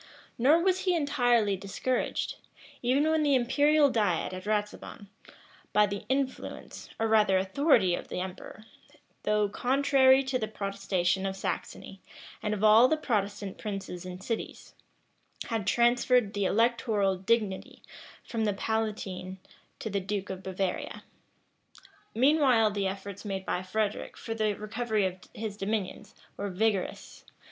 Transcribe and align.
Nor 0.39 0.63
was 0.63 0.79
he 0.79 0.95
entirely 0.95 1.55
discouraged, 1.55 2.37
even 2.81 3.07
when 3.07 3.21
the 3.21 3.35
imperial 3.35 3.91
diet 3.91 4.33
at 4.33 4.45
Ratisbon, 4.47 5.09
by 5.73 5.85
the 5.85 6.05
influence, 6.09 6.89
or 6.99 7.07
rather 7.07 7.37
authority 7.37 7.93
of 7.93 8.07
the 8.07 8.19
emperor, 8.19 8.65
though 9.21 9.47
contrary 9.47 10.23
to 10.23 10.39
the 10.39 10.47
protestation 10.47 11.27
of 11.27 11.35
Saxony, 11.35 12.01
and 12.41 12.55
of 12.55 12.63
all 12.63 12.87
the 12.87 12.97
Protestant 12.97 13.59
princes 13.59 14.03
and 14.03 14.23
cities, 14.23 14.73
had 15.49 15.67
transferred 15.67 16.33
the 16.33 16.45
electoral 16.45 17.15
dignity 17.15 17.83
from 18.23 18.45
the 18.45 18.53
palatine 18.53 19.37
to 19.77 19.91
the 19.91 19.99
duke 20.01 20.31
of 20.31 20.41
Bavaria. 20.41 21.03
Meanwhile 22.15 22.71
the 22.71 22.87
efforts 22.87 23.23
made 23.23 23.45
by 23.45 23.61
Frederic 23.61 24.17
for 24.17 24.33
the 24.33 24.55
recovery 24.55 25.05
of 25.05 25.19
his 25.35 25.55
dominions, 25.57 26.15
were 26.37 26.49
vigorous. 26.49 27.23